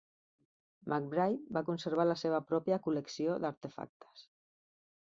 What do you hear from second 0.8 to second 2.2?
McBride va conservar la